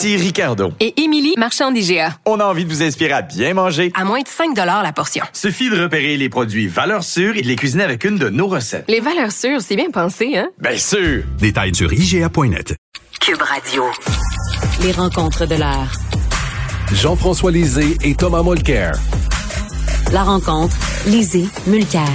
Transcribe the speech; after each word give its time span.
Ici 0.00 0.16
Ricardo. 0.16 0.72
Et 0.80 0.98
Émilie, 1.02 1.34
marchand 1.36 1.70
d'IGA. 1.70 2.16
On 2.24 2.40
a 2.40 2.44
envie 2.46 2.64
de 2.64 2.70
vous 2.70 2.82
inspirer 2.82 3.12
à 3.12 3.20
bien 3.20 3.52
manger. 3.52 3.92
À 3.94 4.06
moins 4.06 4.22
de 4.22 4.28
5 4.28 4.56
la 4.56 4.92
portion. 4.94 5.22
Suffit 5.34 5.68
de 5.68 5.78
repérer 5.78 6.16
les 6.16 6.30
produits 6.30 6.68
valeurs 6.68 7.04
sûres 7.04 7.36
et 7.36 7.42
de 7.42 7.46
les 7.46 7.54
cuisiner 7.54 7.84
avec 7.84 8.04
une 8.04 8.16
de 8.16 8.30
nos 8.30 8.46
recettes. 8.46 8.86
Les 8.88 9.00
valeurs 9.00 9.30
sûres, 9.30 9.60
c'est 9.60 9.76
bien 9.76 9.90
pensé, 9.90 10.38
hein? 10.38 10.48
Bien 10.58 10.78
sûr! 10.78 11.24
Détails 11.38 11.74
sur 11.74 11.92
IGA.net. 11.92 12.76
Cube 13.20 13.42
Radio. 13.42 13.84
Les 14.80 14.92
rencontres 14.92 15.44
de 15.44 15.56
l'heure. 15.56 15.92
Jean-François 16.94 17.50
Lisée 17.50 17.98
et 18.02 18.14
Thomas 18.14 18.42
Mulcair. 18.42 18.92
La 20.12 20.22
rencontre, 20.22 20.74
Lisée, 21.08 21.44
Mulcair. 21.66 22.08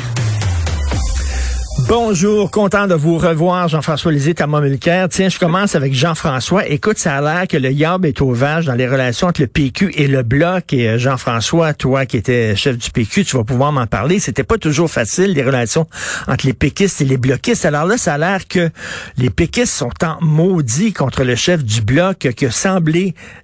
Bonjour, 1.88 2.50
content 2.50 2.88
de 2.88 2.96
vous 2.96 3.20
revoir, 3.20 3.68
Jean-François 3.68 4.12
Lisée, 4.12 4.34
Thomas 4.34 4.60
Mulcair. 4.60 5.08
Tiens, 5.08 5.30
je 5.30 5.38
commence 5.38 5.76
avec 5.76 5.94
Jean-François. 5.94 6.68
Écoute, 6.68 6.98
ça 6.98 7.18
a 7.18 7.22
l'air 7.22 7.48
que 7.48 7.58
le 7.58 7.72
yab 7.72 8.06
est 8.06 8.22
au 8.22 8.32
vache 8.32 8.66
dans 8.66 8.74
les 8.74 8.88
relations 8.88 9.28
entre 9.28 9.42
le 9.42 9.48
PQ 9.48 9.92
et 9.94 10.08
le 10.08 10.24
Bloc. 10.24 10.74
Et 10.74 10.90
euh, 10.90 10.98
Jean-François, 10.98 11.76
toi 11.76 12.08
qui 12.08 12.18
étais 12.18 12.56
chef 12.56 12.76
du 12.80 12.90
PQ, 12.90 13.26
tu 13.26 13.38
vas 13.38 13.44
pouvoir 13.44 13.72
m'en 13.72 13.86
parler. 13.86 14.18
C'était 14.18 14.44
pas 14.44 14.58
toujours 14.58 14.90
facile, 14.90 15.34
les 15.34 15.44
relations 15.44 15.86
entre 16.28 16.48
les 16.48 16.54
péquistes 16.54 17.02
et 17.02 17.06
les 17.06 17.18
bloquistes. 17.18 17.66
Alors 17.66 17.86
là, 17.86 17.98
ça 17.98 18.16
a 18.16 18.18
l'air 18.18 18.48
que 18.48 18.72
les 19.18 19.30
péquistes 19.30 19.74
sont 19.74 19.92
en 20.04 20.18
maudit 20.22 20.92
contre 20.92 21.24
le 21.24 21.36
chef 21.36 21.64
du 21.64 21.82
Bloc 21.82 22.18
qui 22.18 22.48
a 22.48 22.80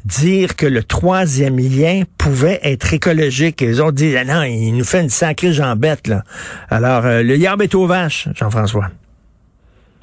dire 0.05 0.55
que 0.55 0.65
le 0.65 0.83
troisième 0.83 1.59
lien 1.59 2.03
pouvait 2.17 2.59
être 2.63 2.91
écologique. 2.91 3.61
Les 3.61 3.79
autres 3.79 3.91
disent, 3.91 4.17
ah 4.19 4.25
non, 4.25 4.41
il 4.41 4.71
nous 4.71 4.83
fait 4.83 5.01
une 5.01 5.09
sacrée 5.09 5.53
jambette, 5.53 6.07
là. 6.07 6.23
Alors, 6.71 7.05
euh, 7.05 7.21
le 7.21 7.37
yab 7.37 7.61
est 7.61 7.75
au 7.75 7.85
vache. 7.85 8.27
Jean-François? 8.35 8.89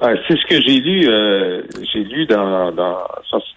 c'est 0.01 0.37
ce 0.37 0.45
que 0.45 0.61
j'ai 0.61 0.79
lu. 0.79 1.09
Euh, 1.09 1.61
j'ai 1.91 2.03
lu 2.03 2.25
dans, 2.25 2.73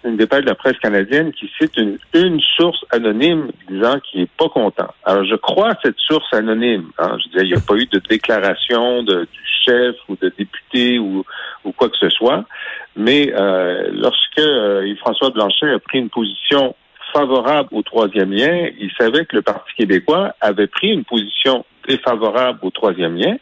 une 0.03 0.17
détail 0.17 0.41
de 0.41 0.47
la 0.47 0.55
presse 0.55 0.77
canadienne 0.79 1.31
qui 1.31 1.49
cite 1.59 1.77
une, 1.77 1.97
une 2.13 2.41
source 2.41 2.83
anonyme 2.91 3.49
disant 3.69 3.99
qu'il 3.99 4.21
n'est 4.21 4.29
pas 4.37 4.49
content. 4.49 4.89
Alors, 5.05 5.23
je 5.23 5.35
crois 5.35 5.69
à 5.69 5.77
cette 5.81 5.97
source 5.97 6.31
anonyme. 6.33 6.89
Hein. 6.99 7.17
Je 7.23 7.29
disais, 7.29 7.45
il 7.45 7.51
n'y 7.51 7.57
a 7.57 7.61
pas 7.65 7.75
eu 7.75 7.85
de 7.85 7.99
déclaration 8.09 9.03
de, 9.03 9.21
du 9.21 9.39
chef 9.63 9.95
ou 10.09 10.17
de 10.21 10.31
député 10.37 10.99
ou, 10.99 11.23
ou 11.63 11.71
quoi 11.71 11.89
que 11.89 11.97
ce 11.97 12.09
soit. 12.09 12.43
Mais 12.97 13.31
euh, 13.33 13.89
lorsque 13.93 14.39
euh, 14.39 14.93
François 14.99 15.29
Blanchet 15.29 15.71
a 15.71 15.79
pris 15.79 15.99
une 15.99 16.09
position 16.09 16.75
favorable 17.13 17.69
au 17.71 17.83
troisième 17.83 18.33
lien, 18.33 18.69
il 18.79 18.91
savait 18.99 19.25
que 19.25 19.37
le 19.37 19.41
Parti 19.43 19.71
québécois 19.77 20.35
avait 20.41 20.67
pris 20.67 20.89
une 20.89 21.05
position 21.05 21.63
défavorable 21.87 22.59
au 22.63 22.69
troisième 22.71 23.15
lien 23.15 23.37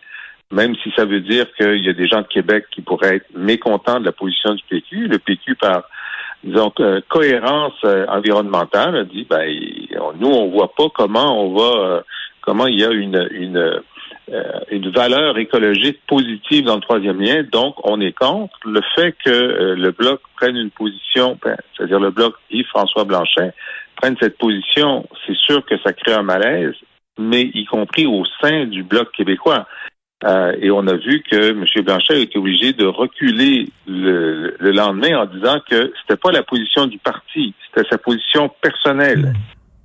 même 0.52 0.76
si 0.84 0.92
ça 0.96 1.06
veut 1.06 1.22
dire 1.22 1.46
qu'il 1.56 1.84
y 1.84 1.90
a 1.90 1.94
des 1.94 2.08
gens 2.08 2.22
de 2.22 2.28
Québec 2.28 2.66
qui 2.72 2.82
pourraient 2.82 3.18
être 3.18 3.28
mécontents 3.36 4.00
de 4.00 4.06
la 4.06 4.12
position 4.12 4.54
du 4.54 4.64
PQ. 4.70 5.08
Le 5.08 5.20
PQ, 5.20 5.56
par 5.56 5.84
disons, 6.44 6.72
euh, 6.80 7.02
cohérence 7.08 7.74
euh, 7.84 8.06
environnementale, 8.08 8.96
a 8.96 9.04
dit 9.04 9.26
ben 9.30 9.48
nous, 10.20 10.30
on 10.30 10.50
voit 10.50 10.74
pas 10.74 10.90
comment 10.94 11.44
on 11.44 11.54
va 11.54 11.80
euh, 11.80 12.02
comment 12.42 12.68
il 12.68 12.80
y 12.80 12.86
a 12.86 12.92
une, 12.92 13.28
une 13.32 13.82
une 14.70 14.90
valeur 14.92 15.38
écologique 15.40 16.00
positive 16.08 16.64
dans 16.64 16.76
le 16.76 16.82
troisième 16.82 17.20
lien, 17.20 17.44
donc 17.52 17.76
on 17.84 18.00
est 18.00 18.14
contre 18.14 18.54
le 18.64 18.80
fait 18.96 19.14
que 19.26 19.74
le 19.76 19.92
bloc 19.92 20.22
prenne 20.38 20.56
une 20.56 20.70
position, 20.70 21.38
ben, 21.44 21.58
c'est-à-dire 21.76 22.00
le 22.00 22.12
bloc 22.12 22.36
Yves-François 22.50 23.04
Blanchet 23.04 23.52
prenne 23.98 24.16
cette 24.22 24.38
position, 24.38 25.06
c'est 25.26 25.36
sûr 25.36 25.66
que 25.66 25.76
ça 25.80 25.92
crée 25.92 26.14
un 26.14 26.22
malaise, 26.22 26.76
mais 27.20 27.52
y 27.54 27.66
compris 27.66 28.06
au 28.06 28.24
sein 28.42 28.68
du 28.68 28.84
bloc 28.84 29.12
québécois. 29.12 29.68
Euh, 30.24 30.56
et 30.62 30.70
on 30.70 30.86
a 30.88 30.96
vu 30.96 31.24
que 31.24 31.52
M. 31.52 31.66
Blanchet 31.84 32.14
a 32.14 32.18
été 32.18 32.38
obligé 32.38 32.74
de 32.74 32.86
reculer 32.86 33.70
le, 33.88 34.56
lendemain 34.60 35.22
en 35.22 35.26
disant 35.26 35.60
que 35.68 35.92
c'était 36.02 36.20
pas 36.20 36.32
la 36.32 36.44
position 36.44 36.86
du 36.86 37.00
parti, 37.00 37.54
c'était 37.68 37.88
sa 37.90 37.98
position 37.98 38.50
personnelle. 38.62 39.34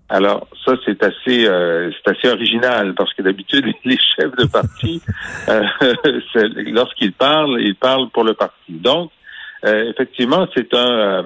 Alors 0.08 0.47
ça 0.64 0.74
c'est 0.84 1.02
assez 1.02 1.48
euh, 1.48 1.91
c'est 1.91 2.16
assez 2.16 2.28
original 2.28 2.94
parce 2.94 3.12
que 3.14 3.22
d'habitude 3.22 3.66
les 3.84 3.98
chefs 3.98 4.36
de 4.36 4.47
parti 4.47 5.02
euh, 5.48 5.64
lorsqu'ils 6.66 7.12
parlent 7.12 7.60
ils 7.60 7.74
parlent 7.74 8.10
pour 8.10 8.24
le 8.24 8.34
parti. 8.34 8.72
Donc 8.72 9.10
effectivement 9.64 10.47
c'est 10.54 10.72
un 10.74 11.24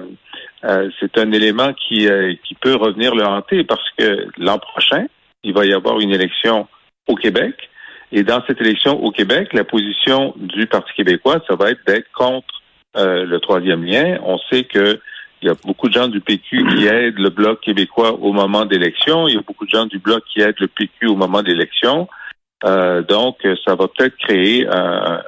c'est 0.99 1.15
un 1.19 1.31
élément 1.31 1.73
qui 1.73 2.09
qui 2.43 2.55
peut 2.55 2.73
revenir 2.73 3.13
le 3.13 3.23
hanter 3.23 3.63
parce 3.65 3.87
que 3.95 4.25
l'an 4.39 4.57
prochain 4.57 5.05
il 5.43 5.53
va 5.53 5.63
y 5.65 5.73
avoir 5.73 5.99
une 5.99 6.11
élection 6.11 6.67
au 7.07 7.15
Québec 7.15 7.69
et 8.11 8.23
dans 8.23 8.43
cette 8.45 8.59
élection 8.61 9.03
au 9.03 9.11
Québec, 9.11 9.53
la 9.53 9.63
position 9.63 10.33
du 10.37 10.67
Parti 10.67 10.91
québécois, 10.93 11.41
ça 11.47 11.55
va 11.55 11.71
être 11.71 11.85
d'être 11.87 12.11
contre 12.13 12.47
euh, 12.97 13.25
le 13.25 13.39
troisième 13.39 13.83
lien. 13.83 14.19
On 14.23 14.37
sait 14.51 14.63
que 14.63 14.99
il 15.43 15.47
y 15.47 15.49
a 15.49 15.55
beaucoup 15.65 15.89
de 15.89 15.93
gens 15.93 16.07
du 16.07 16.21
PQ 16.21 16.65
qui 16.75 16.85
aident 16.87 17.17
le 17.17 17.29
Bloc 17.29 17.61
québécois 17.61 18.13
au 18.19 18.31
moment 18.31 18.65
d'élection. 18.65 19.27
Il 19.27 19.35
y 19.35 19.37
a 19.37 19.41
beaucoup 19.41 19.65
de 19.65 19.71
gens 19.71 19.85
du 19.85 19.97
Bloc 19.97 20.23
qui 20.31 20.41
aident 20.41 20.59
le 20.59 20.67
PQ 20.67 21.07
au 21.07 21.15
moment 21.15 21.41
d'élection. 21.41 22.07
Euh, 22.63 23.01
donc, 23.01 23.37
ça 23.65 23.73
va 23.73 23.87
peut-être 23.87 24.15
créer 24.17 24.67
un, 24.67 25.19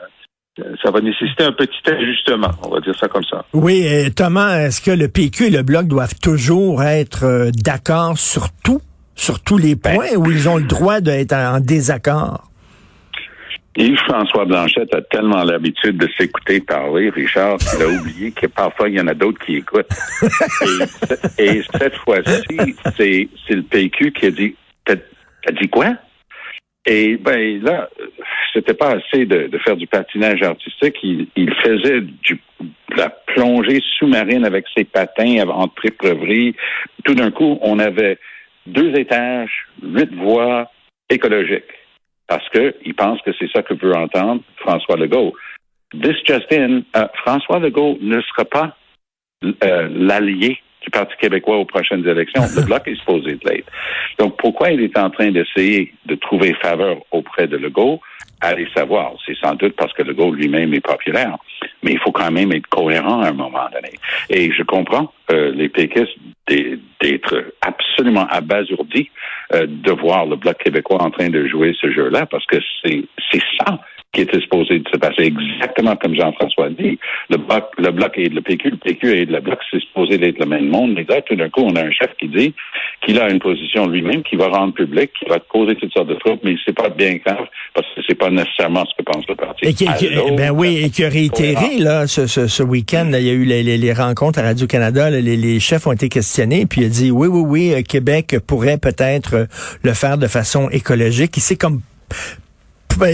ça 0.83 0.91
va 0.91 1.01
nécessiter 1.01 1.43
un 1.43 1.51
petit 1.51 1.89
ajustement, 1.89 2.51
on 2.63 2.69
va 2.69 2.79
dire 2.79 2.95
ça 2.99 3.07
comme 3.07 3.23
ça. 3.23 3.45
Oui, 3.53 3.87
Thomas, 4.15 4.59
est-ce 4.59 4.81
que 4.81 4.91
le 4.91 5.07
PQ 5.07 5.47
et 5.47 5.49
le 5.49 5.63
Bloc 5.63 5.87
doivent 5.87 6.19
toujours 6.21 6.83
être 6.83 7.25
euh, 7.25 7.51
d'accord 7.63 8.17
sur 8.17 8.49
tout, 8.63 8.81
sur 9.15 9.41
tous 9.41 9.57
les 9.57 9.75
ben, 9.75 9.95
points, 9.95 10.15
ou 10.15 10.29
ils 10.29 10.47
ont 10.47 10.57
le 10.57 10.63
droit 10.63 11.01
d'être 11.01 11.33
en 11.33 11.59
désaccord? 11.59 12.51
Yves-François 13.75 14.45
Blanchette 14.45 14.93
a 14.93 15.01
tellement 15.01 15.43
l'habitude 15.43 15.97
de 15.97 16.07
s'écouter 16.17 16.59
parler, 16.59 17.09
Richard, 17.09 17.57
qu'il 17.57 17.81
a 17.81 17.87
oublié 17.87 18.31
que 18.31 18.45
parfois 18.45 18.87
il 18.87 18.95
y 18.95 19.01
en 19.01 19.07
a 19.07 19.15
d'autres 19.15 19.43
qui 19.43 19.55
écoutent. 19.55 19.89
et, 21.39 21.61
cette 21.79 21.95
fois-ci, 21.95 22.75
c'est, 22.95 23.29
le 23.49 23.63
PQ 23.63 24.11
qui 24.11 24.25
a 24.27 24.31
dit 24.31 24.55
T'as, 24.85 25.51
dit 25.59 25.69
quoi? 25.69 25.95
Et 26.85 27.17
ben 27.17 27.61
là, 27.63 27.89
c'était 28.53 28.73
pas 28.73 28.91
assez 28.91 29.25
de, 29.25 29.49
faire 29.63 29.75
du 29.75 29.87
patinage 29.87 30.41
artistique. 30.41 30.97
Il, 31.03 31.53
faisait 31.63 32.01
du, 32.01 32.39
de 32.61 32.97
la 32.97 33.09
plongée 33.09 33.81
sous-marine 33.97 34.45
avec 34.45 34.65
ses 34.75 34.83
patins 34.83 35.47
en 35.49 35.67
triple 35.67 36.15
Tout 37.03 37.15
d'un 37.15 37.31
coup, 37.31 37.57
on 37.61 37.79
avait 37.79 38.19
deux 38.67 38.93
étages, 38.97 39.65
huit 39.81 40.13
voies 40.15 40.69
écologiques 41.09 41.63
parce 42.27 42.47
qu'il 42.49 42.95
pense 42.95 43.21
que 43.21 43.31
c'est 43.37 43.51
ça 43.51 43.63
que 43.63 43.73
veut 43.73 43.95
entendre 43.95 44.41
François 44.57 44.95
Legault. 44.95 45.33
This 45.91 46.17
just 46.25 46.51
in, 46.51 46.81
euh, 46.95 47.07
François 47.23 47.59
Legault 47.59 47.97
ne 48.01 48.21
sera 48.21 48.45
pas 48.45 48.75
euh, 49.43 49.89
l'allié 49.91 50.62
du 50.83 50.89
Parti 50.89 51.15
québécois 51.17 51.57
aux 51.57 51.65
prochaines 51.65 52.05
élections. 52.07 52.43
Le 52.55 52.65
bloc 52.65 52.87
est 52.87 52.95
supposé 52.95 53.31
être 53.31 53.63
Donc, 54.19 54.37
pourquoi 54.37 54.71
il 54.71 54.81
est 54.81 54.97
en 54.97 55.09
train 55.09 55.31
d'essayer 55.31 55.93
de 56.05 56.15
trouver 56.15 56.53
faveur 56.61 56.97
auprès 57.11 57.47
de 57.47 57.57
Legault? 57.57 58.01
Allez 58.41 58.67
savoir. 58.75 59.13
C'est 59.25 59.37
sans 59.37 59.55
doute 59.55 59.75
parce 59.77 59.93
que 59.93 60.03
Legault 60.03 60.33
lui-même 60.33 60.73
est 60.73 60.85
populaire. 60.85 61.37
Mais 61.81 61.93
il 61.93 61.99
faut 61.99 62.11
quand 62.11 62.31
même 62.31 62.51
être 62.51 62.67
cohérent 62.67 63.21
à 63.21 63.29
un 63.29 63.33
moment 63.33 63.69
donné. 63.73 63.93
Et 64.29 64.51
je 64.51 64.63
comprends 64.63 65.13
euh, 65.31 65.51
les 65.51 65.69
péquistes 65.69 66.17
d'être 66.47 67.53
absolument 67.61 68.27
abasourdis 68.29 69.09
euh, 69.53 69.65
de 69.67 69.91
voir 69.91 70.25
le 70.25 70.35
Bloc 70.35 70.57
québécois 70.57 71.01
en 71.01 71.09
train 71.09 71.29
de 71.29 71.47
jouer 71.47 71.73
ce 71.79 71.89
jeu-là, 71.89 72.25
parce 72.25 72.45
que 72.45 72.57
c'est 72.83 73.05
ça 73.59 73.79
qui 74.11 74.21
était 74.21 74.41
supposé 74.41 74.82
se 75.03 75.09
passer 75.09 75.23
exactement 75.23 75.95
comme 75.95 76.15
Jean-François 76.15 76.69
dit. 76.69 76.99
Le 77.29 77.37
bloc, 77.37 77.71
le 77.77 77.91
bloc 77.91 78.13
est 78.17 78.29
de 78.29 78.35
le 78.35 78.41
PQ, 78.41 78.71
le 78.71 78.77
PQ 78.77 79.17
est 79.17 79.25
de 79.25 79.33
le 79.33 79.41
bloc, 79.41 79.59
c'est 79.71 79.79
supposé 79.79 80.17
d'être 80.17 80.39
le 80.39 80.45
même 80.45 80.69
monde. 80.69 80.93
Mais 80.93 81.05
là, 81.07 81.21
tout 81.21 81.35
d'un 81.35 81.49
coup, 81.49 81.61
on 81.61 81.75
a 81.75 81.81
un 81.81 81.91
chef 81.91 82.11
qui 82.19 82.27
dit 82.27 82.53
qu'il 83.05 83.19
a 83.19 83.29
une 83.29 83.39
position 83.39 83.87
lui-même 83.87 84.23
qui 84.23 84.35
va 84.35 84.47
rendre 84.47 84.73
public, 84.73 85.11
qui 85.17 85.25
va 85.29 85.39
causer 85.39 85.75
toutes 85.75 85.93
sortes 85.93 86.07
de 86.07 86.15
troubles, 86.15 86.39
mais 86.43 86.55
c'est 86.65 86.75
pas 86.75 86.89
bien 86.89 87.15
grave 87.25 87.47
parce 87.73 87.87
que 87.95 88.01
c'est 88.07 88.15
pas 88.15 88.29
nécessairement 88.29 88.85
ce 88.85 88.95
que 88.97 89.03
pense 89.03 89.27
le 89.27 89.35
parti. 89.35 89.65
Et 89.65 89.73
qui, 89.73 89.85
ben 90.37 90.51
oui, 90.51 90.83
et 90.83 90.89
qui 90.89 91.03
a 91.03 91.09
réitéré 91.09 91.79
là 91.79 92.07
ce, 92.07 92.27
ce, 92.27 92.47
ce 92.47 92.63
week-end, 92.63 93.11
il 93.13 93.25
y 93.25 93.29
a 93.29 93.33
eu 93.33 93.45
les, 93.45 93.63
les, 93.63 93.93
rencontres 93.93 94.39
à 94.39 94.43
Radio 94.43 94.67
Canada, 94.67 95.09
les, 95.09 95.21
les, 95.21 95.59
chefs 95.59 95.85
ont 95.87 95.91
été 95.91 96.09
questionnés, 96.09 96.65
puis 96.65 96.81
il 96.81 96.85
a 96.85 96.89
dit 96.89 97.11
oui, 97.11 97.27
oui, 97.27 97.43
oui, 97.45 97.73
euh, 97.73 97.81
Québec 97.81 98.35
pourrait 98.47 98.77
peut-être 98.77 99.47
le 99.83 99.93
faire 99.93 100.17
de 100.17 100.27
façon 100.27 100.69
écologique. 100.69 101.35
Il 101.37 101.41
s'est 101.41 101.55
comme 101.55 101.81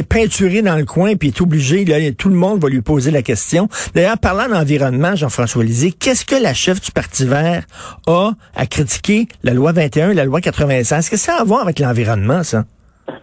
peinturé 0.07 0.61
dans 0.61 0.75
le 0.75 0.85
coin, 0.85 1.15
puis 1.15 1.29
est 1.29 1.41
obligé, 1.41 1.85
là, 1.85 1.97
tout 2.17 2.29
le 2.29 2.35
monde 2.35 2.61
va 2.61 2.69
lui 2.69 2.81
poser 2.81 3.11
la 3.11 3.21
question. 3.21 3.67
D'ailleurs, 3.93 4.17
parlant 4.17 4.47
d'environnement, 4.47 5.15
Jean-François 5.15 5.63
Lisée, 5.63 5.91
qu'est-ce 5.91 6.25
que 6.25 6.41
la 6.41 6.53
chef 6.53 6.81
du 6.81 6.91
Parti 6.91 7.25
vert 7.25 7.63
a 8.07 8.31
à 8.55 8.65
critiquer 8.65 9.27
la 9.43 9.53
loi 9.53 9.71
21 9.71 10.11
et 10.11 10.13
la 10.13 10.25
loi 10.25 10.41
96? 10.41 10.97
Est-ce 10.97 11.11
que 11.11 11.17
ça 11.17 11.37
a 11.37 11.41
à 11.41 11.43
voir 11.43 11.61
avec 11.61 11.79
l'environnement, 11.79 12.43
ça? 12.43 12.63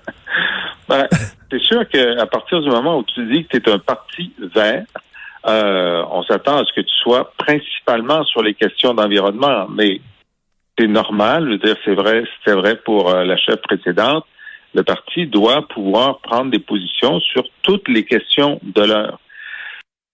Ben, 0.89 1.09
c'est 1.51 1.61
sûr 1.63 1.89
qu'à 1.89 2.27
partir 2.27 2.61
du 2.61 2.71
moment 2.71 2.99
où 2.99 3.03
tu 3.03 3.27
dis 3.27 3.45
que 3.47 3.59
tu 3.59 3.69
es 3.69 3.73
un 3.73 3.81
parti 3.81 4.33
vert, 4.55 4.85
euh, 5.47 6.05
on 6.13 6.23
s'attend 6.23 6.59
à 6.59 6.65
ce 6.65 6.73
que 6.73 6.81
tu 6.81 6.95
sois 7.03 7.33
principalement 7.39 8.23
sur 8.25 8.41
les 8.41 8.55
questions 8.55 8.95
d'environnement, 8.95 9.67
mais 9.69 10.01
c'est 10.79 10.87
normal, 10.89 11.49
je 11.51 11.67
dire, 11.67 11.77
c'est 11.85 11.95
vrai, 11.95 12.25
c'était 12.39 12.57
vrai 12.57 12.77
pour 12.77 13.11
euh, 13.11 13.25
la 13.25 13.37
chef 13.37 13.61
précédente. 13.63 14.25
Le 14.77 14.85
parti 14.85 15.27
doit 15.27 15.67
pouvoir 15.69 16.19
prendre 16.19 16.51
des 16.51 16.59
positions 16.59 17.19
sur 17.21 17.45
toutes 17.63 17.89
les 17.89 18.05
questions 18.05 18.61
de 18.63 18.83
l'heure. 18.83 19.19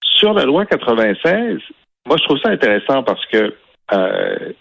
Sur 0.04 0.34
la 0.34 0.44
loi 0.44 0.64
96, 0.66 1.58
moi 2.06 2.16
je 2.16 2.24
trouve 2.24 2.38
ça 2.38 2.50
intéressant 2.50 3.02
parce 3.02 3.26
que 3.26 3.56
euh, 3.92 4.52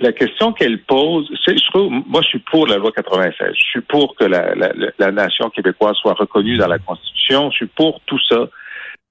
la 0.00 0.12
question 0.12 0.54
qu'elle 0.54 0.82
pose, 0.82 1.30
je 1.46 1.70
trouve, 1.70 1.92
moi, 2.06 2.22
je 2.22 2.28
suis 2.28 2.38
pour 2.38 2.66
la 2.66 2.78
loi 2.78 2.90
96. 2.90 3.52
Je 3.54 3.64
suis 3.64 3.80
pour 3.82 4.16
que 4.16 4.24
la, 4.24 5.12
nation 5.12 5.50
québécoise 5.50 5.94
soit 5.96 6.14
reconnue 6.14 6.56
dans 6.56 6.66
la 6.66 6.78
Constitution. 6.78 7.50
Je 7.50 7.56
suis 7.56 7.66
pour 7.66 8.00
tout 8.06 8.18
ça. 8.28 8.48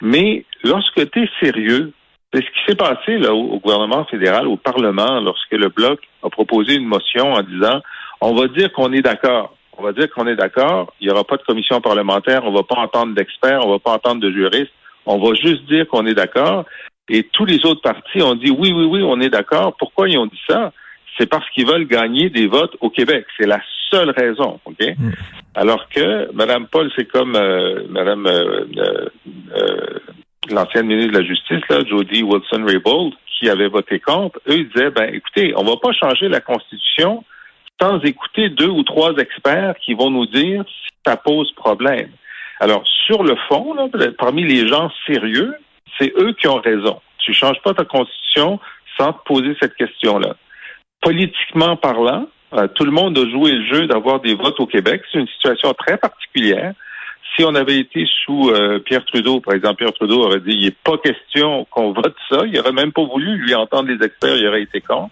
Mais 0.02 0.46
lorsque 0.64 1.12
tu 1.12 1.24
es 1.24 1.30
sérieux, 1.40 1.94
c'est 2.34 2.44
ce 2.44 2.50
qui 2.50 2.60
s'est 2.68 2.76
passé 2.76 3.20
là, 3.20 3.34
au, 3.34 3.60
gouvernement 3.60 4.04
fédéral, 4.06 4.48
au 4.48 4.58
Parlement, 4.58 5.22
lorsque 5.22 5.52
le 5.52 5.70
Bloc 5.70 6.00
a 6.24 6.30
proposé 6.30 6.74
une 6.74 6.88
motion 6.88 7.34
en 7.34 7.44
disant 7.44 7.82
on 8.20 8.34
va 8.34 8.48
dire 8.48 8.72
qu'on 8.74 8.92
est 8.94 9.02
d'accord. 9.02 9.56
On 9.78 9.84
va 9.84 9.92
dire 9.92 10.10
qu'on 10.12 10.28
est 10.28 10.36
d'accord, 10.36 10.94
il 11.00 11.08
n'y 11.08 11.14
aura 11.14 11.24
pas 11.24 11.38
de 11.38 11.44
commission 11.44 11.82
parlementaire, 11.82 12.44
on 12.46 12.54
va 12.54 12.64
pas 12.64 12.76
entendre 12.76 13.16
d'experts, 13.16 13.66
on 13.66 13.72
va 13.72 13.80
pas 13.80 13.92
entendre 13.92 14.22
de 14.22 14.32
juristes, 14.32 14.74
on 15.06 15.18
va 15.18 15.34
juste 15.36 15.66
dire 15.66 15.88
qu'on 15.88 16.06
est 16.06 16.14
d'accord. 16.14 16.66
Et 17.10 17.24
tous 17.34 17.46
les 17.46 17.66
autres 17.66 17.82
partis 17.82 18.22
ont 18.22 18.36
dit 18.36 18.52
oui, 18.52 18.72
oui, 18.72 18.86
oui, 18.86 19.02
on 19.04 19.20
est 19.20 19.30
d'accord. 19.30 19.76
Pourquoi 19.78 20.08
ils 20.10 20.18
ont 20.18 20.28
dit 20.28 20.42
ça? 20.48 20.72
C'est 21.18 21.28
parce 21.28 21.48
qu'ils 21.52 21.68
veulent 21.68 21.88
gagner 21.88 22.30
des 22.30 22.48
votes 22.48 22.76
au 22.82 22.90
Québec. 22.90 23.26
C'est 23.38 23.48
la 23.48 23.62
seule 23.92 24.12
raison, 24.12 24.60
OK? 24.66 24.80
Mm. 24.82 25.12
Alors 25.56 25.88
que 25.90 26.32
Mme 26.34 26.68
Paul, 26.68 26.92
c'est 26.96 27.06
comme 27.06 27.36
euh, 27.36 27.84
Mme 27.90 28.26
euh, 28.26 28.66
euh, 28.78 30.00
l'ancienne 30.50 30.88
ministre 30.88 31.14
de 31.14 31.20
la 31.20 31.26
Justice, 31.26 31.62
là, 31.70 31.80
Jody 31.88 32.24
Wilson-Raybould, 32.24 33.14
qui 33.28 33.50
avait 33.50 33.68
voté 33.68 34.00
contre. 34.00 34.40
Eux, 34.48 34.58
ils 34.58 34.70
disaient, 34.70 34.90
ben, 34.90 35.14
écoutez, 35.14 35.54
on 35.56 35.64
va 35.64 35.76
pas 35.82 35.92
changer 35.94 36.28
la 36.30 36.40
Constitution 36.40 37.24
sans 37.82 38.00
écouter 38.02 38.50
deux 38.50 38.70
ou 38.70 38.84
trois 38.84 39.16
experts 39.18 39.76
qui 39.84 39.94
vont 39.94 40.10
nous 40.10 40.26
dire 40.26 40.64
si 40.68 40.90
ça 41.06 41.18
pose 41.18 41.52
problème. 41.54 42.10
Alors, 42.60 42.84
sur 43.06 43.24
le 43.24 43.36
fond, 43.50 43.74
là, 43.74 43.88
parmi 44.18 44.44
les 44.44 44.68
gens 44.68 44.90
sérieux, 45.06 45.54
c'est 46.00 46.14
eux 46.18 46.34
qui 46.34 46.48
ont 46.48 46.62
raison. 46.62 47.02
Tu 47.20 47.34
changes 47.34 47.62
pas 47.64 47.74
ta 47.74 47.86
constitution 47.86 48.60
sans 48.98 49.14
te 49.14 49.24
poser 49.26 49.56
cette 49.60 49.76
question-là. 49.76 50.36
Politiquement 51.02 51.76
parlant, 51.76 52.28
euh, 52.54 52.68
tout 52.68 52.86
le 52.86 52.92
monde 52.92 53.18
a 53.18 53.30
joué 53.30 53.52
le 53.52 53.66
jeu 53.74 53.88
d'avoir 53.88 54.20
des 54.22 54.36
votes 54.36 54.60
au 54.60 54.68
Québec. 54.68 55.02
C'est 55.12 55.20
une 55.20 55.28
situation 55.28 55.74
très 55.74 55.98
particulière. 55.98 56.74
Si 57.36 57.44
on 57.44 57.56
avait 57.56 57.80
été 57.80 58.06
sous 58.24 58.52
euh, 58.52 58.80
Pierre 58.80 59.04
Trudeau, 59.06 59.40
par 59.40 59.56
exemple, 59.56 59.78
Pierre 59.78 59.94
Trudeau 59.94 60.24
aurait 60.24 60.40
dit 60.40 60.52
il 60.52 60.66
n'est 60.66 60.76
pas 60.84 60.98
question 61.00 61.66
qu'on 61.72 61.92
vote 61.92 62.16
ça. 62.30 62.44
Il 62.46 62.54
n'aurait 62.54 62.72
même 62.72 62.92
pas 62.92 63.04
voulu 63.04 63.38
lui 63.38 63.56
entendre 63.56 63.90
les 63.90 64.06
experts, 64.06 64.38
il 64.38 64.48
aurait 64.48 64.62
été 64.62 64.82
contre. 64.82 65.10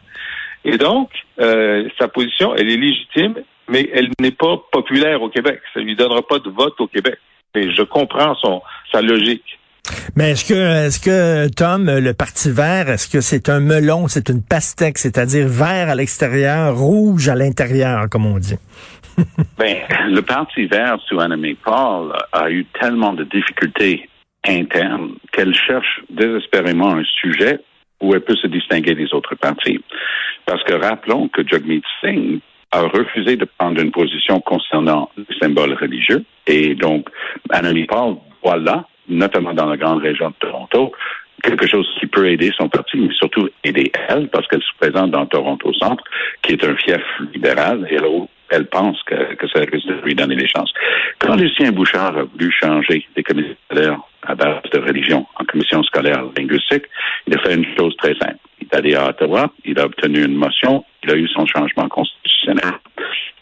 Et 0.63 0.77
donc, 0.77 1.09
euh, 1.39 1.87
sa 1.99 2.07
position, 2.07 2.55
elle 2.55 2.69
est 2.69 2.77
légitime, 2.77 3.35
mais 3.67 3.89
elle 3.93 4.09
n'est 4.19 4.31
pas 4.31 4.57
populaire 4.71 5.21
au 5.21 5.29
Québec. 5.29 5.59
Ça 5.73 5.79
lui 5.79 5.95
donnera 5.95 6.21
pas 6.21 6.39
de 6.39 6.49
vote 6.49 6.79
au 6.79 6.87
Québec. 6.87 7.17
Et 7.55 7.71
je 7.73 7.81
comprends 7.81 8.35
son 8.35 8.61
sa 8.91 9.01
logique. 9.01 9.59
Mais 10.15 10.31
est-ce 10.31 10.45
que, 10.45 10.87
est-ce 10.87 10.99
que, 10.99 11.51
Tom, 11.53 11.85
le 11.85 12.13
Parti 12.13 12.51
vert, 12.51 12.89
est-ce 12.89 13.09
que 13.09 13.21
c'est 13.21 13.49
un 13.49 13.59
melon, 13.59 14.07
c'est 14.07 14.29
une 14.29 14.43
pastèque, 14.43 14.97
c'est-à-dire 14.97 15.47
vert 15.47 15.89
à 15.89 15.95
l'extérieur, 15.95 16.77
rouge 16.77 17.29
à 17.29 17.35
l'intérieur, 17.35 18.07
comme 18.09 18.25
on 18.25 18.37
dit? 18.37 18.57
ben, 19.57 19.77
le 20.07 20.21
Parti 20.21 20.65
vert 20.65 20.97
sous 21.07 21.19
Annemie 21.19 21.55
Paul 21.55 22.13
a 22.31 22.49
eu 22.51 22.65
tellement 22.79 23.13
de 23.13 23.23
difficultés 23.23 24.07
internes 24.47 25.13
qu'elle 25.31 25.53
cherche 25.53 26.01
désespérément 26.09 26.95
un 26.95 27.03
sujet 27.03 27.59
où 28.01 28.13
elle 28.13 28.21
peut 28.21 28.35
se 28.35 28.47
distinguer 28.47 28.95
des 28.95 29.13
autres 29.13 29.35
partis. 29.35 29.79
Parce 30.45 30.63
que 30.63 30.73
rappelons 30.73 31.27
que 31.27 31.47
Jagmeet 31.47 31.81
Singh 32.01 32.39
a 32.71 32.81
refusé 32.81 33.35
de 33.35 33.45
prendre 33.57 33.81
une 33.81 33.91
position 33.91 34.39
concernant 34.39 35.09
les 35.17 35.37
symboles 35.39 35.73
religieux. 35.73 36.23
Et 36.47 36.73
donc, 36.75 37.09
Annemie 37.49 37.85
Paul, 37.85 38.15
voilà, 38.43 38.85
notamment 39.09 39.53
dans 39.53 39.67
la 39.67 39.77
grande 39.77 40.01
région 40.01 40.29
de 40.29 40.35
Toronto, 40.39 40.91
quelque 41.43 41.67
chose 41.67 41.87
qui 41.99 42.07
peut 42.07 42.29
aider 42.29 42.51
son 42.57 42.69
parti, 42.69 42.97
mais 42.97 43.13
surtout 43.13 43.49
aider 43.63 43.91
elle, 44.07 44.29
parce 44.29 44.47
qu'elle 44.47 44.61
se 44.61 44.77
présente 44.79 45.11
dans 45.11 45.25
Toronto 45.25 45.73
Centre, 45.73 46.03
qui 46.41 46.53
est 46.53 46.63
un 46.63 46.75
fief 46.75 47.01
libéral, 47.33 47.87
et 47.89 47.97
là 47.97 48.07
elle 48.49 48.65
pense 48.67 49.01
que, 49.03 49.33
que 49.35 49.47
ça 49.47 49.61
risque 49.61 49.87
de 49.87 50.01
lui 50.03 50.13
donner 50.13 50.35
des 50.35 50.47
chances. 50.47 50.73
Quand 51.19 51.35
Lucien 51.35 51.71
Bouchard 51.71 52.17
a 52.17 52.23
voulu 52.23 52.51
changer 52.51 53.07
des 53.15 53.23
commissions 53.23 53.55
scolaires 53.69 53.99
à 54.23 54.35
base 54.35 54.61
de 54.71 54.79
religion 54.79 55.25
en 55.39 55.45
commission 55.45 55.83
scolaire 55.83 56.23
linguistique, 56.37 56.85
il 57.27 57.35
a 57.35 57.41
fait 57.41 57.55
une 57.55 57.65
chose 57.77 57.95
très 57.97 58.15
simple. 58.15 58.37
Il 58.59 58.67
est 58.67 58.75
allé 58.75 58.95
à 58.95 59.09
Ottawa, 59.09 59.51
il 59.65 59.79
a 59.79 59.85
obtenu 59.85 60.23
une 60.23 60.35
motion, 60.35 60.85
il 61.03 61.11
a 61.11 61.15
eu 61.15 61.27
son 61.27 61.45
changement 61.45 61.87
constitutionnel. 61.87 62.73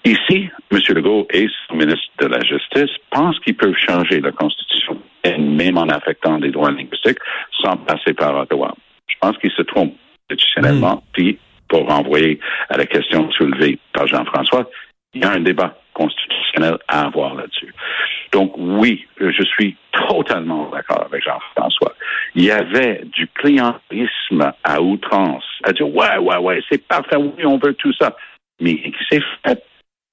Ici, 0.05 0.49
M. 0.71 0.79
Legault 0.89 1.27
et 1.33 1.47
son 1.67 1.75
ministre 1.75 2.09
de 2.19 2.27
la 2.27 2.39
Justice 2.39 2.95
pensent 3.11 3.39
qu'ils 3.39 3.55
peuvent 3.55 3.75
changer 3.75 4.21
la 4.21 4.31
Constitution, 4.31 4.97
même 5.37 5.77
en 5.77 5.89
affectant 5.89 6.39
des 6.39 6.51
droits 6.51 6.71
linguistiques, 6.71 7.19
sans 7.61 7.75
passer 7.77 8.13
par 8.13 8.35
Ottawa. 8.37 8.73
Je 9.07 9.15
pense 9.19 9.37
qu'ils 9.37 9.51
se 9.51 9.63
trompent 9.63 9.95
constitutionnellement. 10.29 10.95
Mmh. 10.95 11.01
Puis, 11.13 11.39
pour 11.67 11.87
renvoyer 11.87 12.39
à 12.69 12.77
la 12.77 12.85
question 12.85 13.29
soulevée 13.31 13.77
par 13.93 14.07
Jean-François, 14.07 14.69
il 15.13 15.21
y 15.21 15.25
a 15.25 15.31
un 15.31 15.39
débat 15.39 15.77
constitutionnel 15.93 16.77
à 16.87 17.05
avoir 17.05 17.35
là-dessus. 17.35 17.73
Donc 18.31 18.53
oui, 18.57 19.07
je 19.19 19.43
suis 19.43 19.75
totalement 19.91 20.69
d'accord 20.69 21.05
avec 21.05 21.23
Jean-François. 21.23 21.93
Il 22.35 22.43
y 22.43 22.51
avait 22.51 23.03
du 23.05 23.27
clientélisme 23.27 24.53
à 24.63 24.81
outrance, 24.81 25.45
à 25.63 25.73
dire 25.73 25.87
ouais, 25.87 26.17
ouais, 26.17 26.37
ouais, 26.37 26.61
c'est 26.69 26.85
parfait, 26.87 27.15
oui, 27.17 27.45
on 27.45 27.57
veut 27.57 27.73
tout 27.73 27.93
ça. 27.93 28.15
Mais 28.61 28.75
qui 28.75 29.05
s'est 29.09 29.23
fait? 29.45 29.63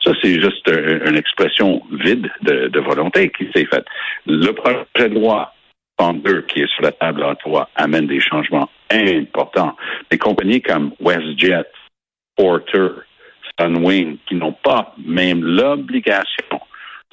Ça, 0.02 0.12
c'est 0.22 0.40
juste 0.40 0.68
une 0.68 1.16
expression 1.16 1.82
vide 1.90 2.30
de, 2.42 2.68
de 2.68 2.80
volonté 2.80 3.30
qui 3.30 3.50
s'est 3.54 3.66
faite. 3.66 3.86
Le 4.26 4.52
projet 4.52 5.08
de 5.08 5.14
loi 5.14 5.52
en 5.98 6.12
deux 6.12 6.42
qui 6.42 6.60
est 6.60 6.70
sur 6.72 6.82
la 6.82 6.92
table 6.92 7.22
à 7.24 7.30
Ottawa 7.30 7.68
amène 7.74 8.06
des 8.06 8.20
changements 8.20 8.70
importants. 8.92 9.76
Des 10.10 10.18
compagnies 10.18 10.62
comme 10.62 10.92
WestJet, 11.00 11.66
Porter, 12.36 12.88
Sunwing, 13.58 14.18
qui 14.26 14.34
n'ont 14.34 14.52
pas 14.52 14.94
même 15.04 15.42
l'obligation 15.42 16.60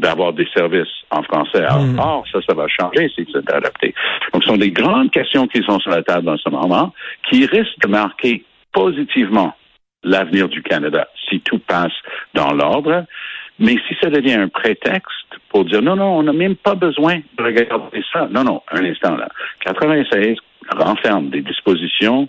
d'avoir 0.04 0.34
des 0.34 0.48
services 0.54 0.94
en 1.10 1.24
français. 1.24 1.62
Mm. 1.64 1.98
Or, 1.98 2.26
ça, 2.32 2.40
ça 2.48 2.54
va 2.54 2.68
changer 2.68 3.10
si 3.16 3.26
c'est 3.32 3.52
adapté. 3.52 3.96
Donc, 4.34 4.44
ce 4.44 4.50
sont 4.50 4.58
des 4.58 4.72
grandes 4.72 5.10
questions 5.12 5.48
qui 5.48 5.64
sont 5.64 5.80
sur 5.80 5.92
la 5.92 6.04
table 6.04 6.30
en 6.30 6.38
ce 6.38 6.50
moment, 6.50 6.94
qui 7.30 7.46
risquent 7.46 7.80
de 7.82 7.88
marquer 7.88 8.44
positivement 8.74 9.56
l'avenir 10.04 10.50
du 10.50 10.62
Canada 10.62 11.08
si 11.30 11.40
tout 11.40 11.60
passe 11.60 11.94
dans 12.34 12.52
l'ordre. 12.52 13.06
Mais 13.60 13.78
si 13.88 13.96
ça 14.02 14.10
devient 14.10 14.34
un 14.34 14.50
prétexte 14.50 15.32
pour 15.50 15.64
dire 15.64 15.82
non, 15.82 15.96
non, 15.96 16.18
on 16.18 16.24
n'a 16.24 16.34
même 16.34 16.56
pas 16.56 16.76
besoin 16.76 17.20
de 17.38 17.44
regarder 17.44 18.04
ça. 18.12 18.28
Non, 18.30 18.44
non, 18.44 18.62
un 18.72 18.84
instant 18.84 19.16
là. 19.16 19.30
96 19.62 20.38
renferme 20.76 21.30
des 21.30 21.42
dispositions 21.42 22.28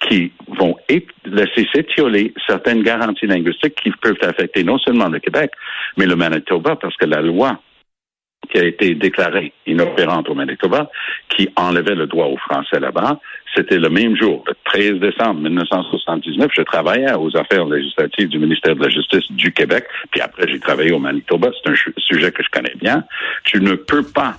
qui 0.00 0.32
vont 0.58 0.76
laisser 0.88 1.68
s'étioler 1.72 2.32
certaines 2.46 2.82
garanties 2.82 3.26
linguistiques 3.26 3.74
qui 3.82 3.90
peuvent 3.90 4.16
affecter 4.22 4.64
non 4.64 4.78
seulement 4.78 5.08
le 5.08 5.18
Québec, 5.18 5.50
mais 5.96 6.06
le 6.06 6.16
Manitoba, 6.16 6.76
parce 6.76 6.96
que 6.96 7.06
la 7.06 7.20
loi 7.20 7.60
qui 8.50 8.58
a 8.58 8.64
été 8.64 8.94
déclarée 8.94 9.52
inopérante 9.66 10.28
au 10.28 10.34
Manitoba, 10.34 10.90
qui 11.28 11.48
enlevait 11.56 11.94
le 11.94 12.06
droit 12.06 12.26
au 12.26 12.36
français 12.38 12.80
là-bas, 12.80 13.20
c'était 13.54 13.78
le 13.78 13.90
même 13.90 14.16
jour, 14.16 14.42
le 14.46 14.54
13 14.64 14.94
décembre 15.00 15.40
1979. 15.40 16.50
Je 16.56 16.62
travaillais 16.62 17.12
aux 17.14 17.36
affaires 17.36 17.66
législatives 17.66 18.28
du 18.28 18.38
ministère 18.38 18.74
de 18.74 18.82
la 18.82 18.88
Justice 18.88 19.30
du 19.30 19.52
Québec, 19.52 19.84
puis 20.10 20.20
après 20.20 20.48
j'ai 20.48 20.58
travaillé 20.58 20.92
au 20.92 20.98
Manitoba. 20.98 21.50
C'est 21.62 21.70
un 21.70 21.74
sujet 21.98 22.32
que 22.32 22.42
je 22.42 22.48
connais 22.50 22.74
bien. 22.76 23.04
Tu 23.44 23.60
ne 23.60 23.74
peux 23.74 24.04
pas 24.04 24.34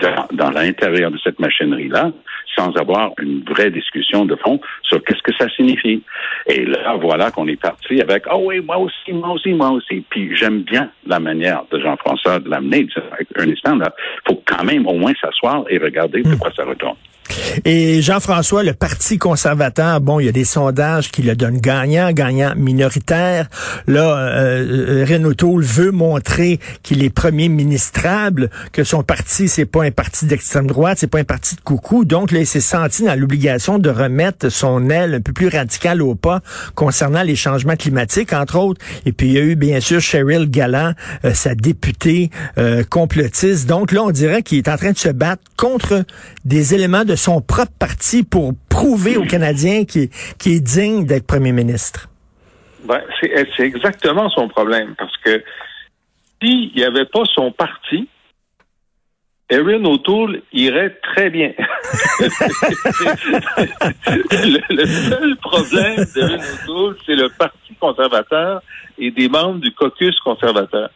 dans, 0.00 0.26
dans 0.32 0.50
l'intérieur 0.50 1.10
de 1.10 1.18
cette 1.18 1.38
machinerie-là, 1.38 2.12
sans 2.56 2.74
avoir 2.76 3.12
une 3.20 3.42
vraie 3.44 3.70
discussion 3.70 4.24
de 4.24 4.36
fond 4.36 4.60
sur 4.82 5.02
qu'est-ce 5.04 5.22
que 5.22 5.34
ça 5.36 5.48
signifie. 5.50 6.02
Et 6.46 6.64
là, 6.64 6.96
voilà 7.00 7.30
qu'on 7.30 7.46
est 7.48 7.60
parti 7.60 8.00
avec 8.00 8.24
«Oh 8.32 8.42
oui, 8.44 8.60
moi 8.60 8.78
aussi, 8.78 9.12
moi 9.12 9.30
aussi, 9.30 9.52
moi 9.52 9.70
aussi». 9.70 10.04
Puis 10.10 10.34
j'aime 10.36 10.62
bien 10.62 10.90
la 11.06 11.20
manière 11.20 11.62
de 11.70 11.78
Jean-François 11.78 12.38
de 12.38 12.48
l'amener. 12.48 12.86
Un 13.36 13.50
instant, 13.50 13.78
il 13.78 13.90
faut 14.26 14.42
quand 14.44 14.64
même 14.64 14.86
au 14.86 14.94
moins 14.94 15.12
s'asseoir 15.20 15.64
et 15.68 15.78
regarder 15.78 16.22
de 16.22 16.34
quoi 16.36 16.50
ça 16.56 16.64
retourne. 16.64 16.96
Et 17.64 18.02
Jean-François, 18.02 18.62
le 18.62 18.74
Parti 18.74 19.18
conservateur, 19.18 20.00
bon, 20.00 20.20
il 20.20 20.26
y 20.26 20.28
a 20.28 20.32
des 20.32 20.44
sondages 20.44 21.10
qui 21.10 21.22
le 21.22 21.34
donnent 21.34 21.60
gagnant, 21.60 22.12
gagnant 22.12 22.54
minoritaire. 22.56 23.48
Là, 23.86 24.16
euh, 24.16 25.02
euh 25.02 25.06
Renaud 25.08 25.60
veut 25.60 25.90
montrer 25.90 26.60
qu'il 26.82 27.02
est 27.02 27.10
premier 27.10 27.48
ministrable, 27.48 28.50
que 28.72 28.84
son 28.84 29.02
parti, 29.02 29.48
c'est 29.48 29.66
pas 29.66 29.84
un 29.84 29.90
parti 29.90 30.26
d'extrême 30.26 30.66
droite, 30.66 30.98
c'est 31.00 31.06
pas 31.06 31.18
un 31.18 31.24
parti 31.24 31.56
de 31.56 31.60
coucou. 31.60 32.04
Donc, 32.04 32.30
là, 32.30 32.40
il 32.40 32.46
s'est 32.46 32.60
senti 32.60 33.04
dans 33.04 33.18
l'obligation 33.18 33.78
de 33.78 33.90
remettre 33.90 34.48
son 34.48 34.90
aile 34.90 35.14
un 35.14 35.20
peu 35.20 35.32
plus 35.32 35.48
radicale 35.48 36.02
au 36.02 36.14
pas 36.14 36.40
concernant 36.74 37.22
les 37.22 37.36
changements 37.36 37.76
climatiques, 37.76 38.32
entre 38.32 38.58
autres. 38.58 38.80
Et 39.04 39.12
puis, 39.12 39.28
il 39.28 39.32
y 39.32 39.38
a 39.38 39.42
eu, 39.42 39.56
bien 39.56 39.80
sûr, 39.80 40.00
Cheryl 40.00 40.50
Gallant, 40.50 40.92
euh, 41.24 41.34
sa 41.34 41.54
députée 41.54 42.30
euh, 42.58 42.84
complotiste. 42.88 43.66
Donc, 43.66 43.92
là, 43.92 44.02
on 44.02 44.10
dirait 44.10 44.42
qu'il 44.42 44.58
est 44.58 44.68
en 44.68 44.76
train 44.76 44.92
de 44.92 44.98
se 44.98 45.08
battre 45.08 45.42
contre 45.56 46.04
des 46.44 46.74
éléments 46.74 47.04
de 47.04 47.15
son 47.16 47.40
propre 47.40 47.72
parti 47.78 48.22
pour 48.22 48.52
prouver 48.68 49.16
aux 49.16 49.24
Canadiens 49.24 49.84
qu'il 49.84 50.02
est, 50.02 50.60
digne 50.60 51.04
d'être 51.04 51.26
premier 51.26 51.52
ministre? 51.52 52.08
Ben, 52.84 53.02
c'est 53.20 53.64
exactement 53.64 54.30
son 54.30 54.48
problème, 54.48 54.94
parce 54.96 55.16
que 55.18 55.42
s'il 56.40 56.72
n'y 56.74 56.84
avait 56.84 57.06
pas 57.06 57.24
son 57.34 57.50
parti, 57.50 58.08
Erin 59.48 59.84
O'Toole 59.84 60.42
irait 60.52 60.98
très 61.14 61.30
bien. 61.30 61.52
le, 64.70 64.86
seul 64.86 65.36
problème 65.36 66.04
d'Erin 66.14 66.38
O'Toole, 66.64 66.96
c'est 67.06 67.14
le 67.14 67.28
Parti 67.38 67.74
conservateur 67.78 68.60
et 68.98 69.12
des 69.12 69.28
membres 69.28 69.60
du 69.60 69.72
caucus 69.72 70.18
conservateur. 70.20 70.90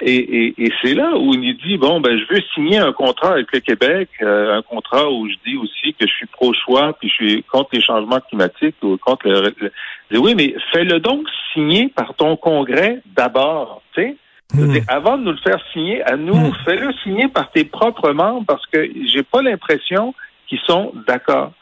Et, 0.00 0.54
c'est 0.82 0.94
là 0.94 1.16
où 1.16 1.34
il 1.34 1.56
dit 1.64 1.78
bon 1.78 2.00
ben 2.00 2.18
je 2.18 2.34
veux 2.34 2.40
signer 2.54 2.78
un 2.78 2.92
contrat 2.92 3.34
avec 3.34 3.52
le 3.52 3.60
Québec, 3.60 4.08
euh, 4.22 4.58
un 4.58 4.62
contrat 4.62 5.08
où 5.08 5.28
je 5.28 5.34
dis 5.46 5.56
aussi 5.56 5.94
que 5.94 6.06
je 6.06 6.12
suis 6.12 6.26
pro-choix 6.26 6.94
puis 6.98 7.08
je 7.08 7.14
suis 7.14 7.42
contre 7.44 7.70
les 7.74 7.80
changements 7.80 8.20
climatiques 8.20 8.74
ou 8.82 8.96
contre 8.98 9.28
le, 9.28 10.18
oui 10.18 10.34
mais 10.34 10.54
fais-le 10.72 10.98
donc 10.98 11.28
signer 11.52 11.88
par 11.88 12.14
ton 12.14 12.36
congrès 12.36 13.00
d'abord, 13.16 13.82
tu 13.94 14.02
sais. 14.02 14.16
Hmm. 14.52 14.76
Avant 14.88 15.16
de 15.16 15.22
nous 15.22 15.32
le 15.32 15.38
faire 15.38 15.60
signer 15.72 16.02
à 16.02 16.16
nous, 16.16 16.34
hmm. 16.34 16.54
fais-le 16.64 16.92
signer 17.02 17.28
par 17.28 17.50
tes 17.50 17.64
propres 17.64 18.12
membres 18.12 18.44
parce 18.46 18.66
que 18.66 18.88
j'ai 19.06 19.22
pas 19.22 19.42
l'impression 19.42 20.14
qu'ils 20.48 20.60
sont 20.66 20.92
d'accord. 21.06 21.52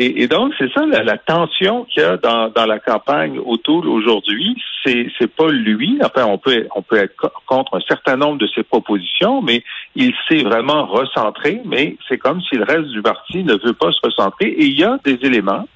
Et, 0.00 0.28
donc, 0.28 0.52
c'est 0.56 0.72
ça 0.72 0.86
la, 0.86 1.18
tension 1.18 1.84
qu'il 1.86 2.04
y 2.04 2.06
a 2.06 2.16
dans, 2.16 2.50
dans 2.50 2.66
la 2.66 2.78
campagne 2.78 3.40
autour 3.44 3.84
aujourd'hui. 3.88 4.56
C'est, 4.84 5.08
c'est 5.18 5.26
pas 5.26 5.50
lui. 5.50 5.98
Enfin, 6.04 6.24
on 6.26 6.38
peut, 6.38 6.68
on 6.76 6.82
peut 6.82 6.98
être 6.98 7.32
contre 7.46 7.76
un 7.76 7.80
certain 7.80 8.16
nombre 8.16 8.38
de 8.38 8.46
ses 8.46 8.62
propositions, 8.62 9.42
mais 9.42 9.64
il 9.96 10.14
s'est 10.28 10.44
vraiment 10.44 10.86
recentré. 10.86 11.60
Mais 11.64 11.96
c'est 12.08 12.16
comme 12.16 12.40
si 12.42 12.54
le 12.54 12.62
reste 12.62 12.90
du 12.90 13.02
parti 13.02 13.42
ne 13.42 13.54
veut 13.54 13.72
pas 13.72 13.90
se 13.90 13.98
recentrer. 14.04 14.46
Et 14.46 14.66
il 14.66 14.78
y 14.78 14.84
a 14.84 15.00
des 15.04 15.18
éléments 15.22 15.66